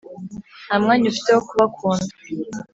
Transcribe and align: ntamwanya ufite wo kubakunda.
ntamwanya 0.67 1.05
ufite 1.07 1.29
wo 1.35 1.41
kubakunda. 1.47 2.13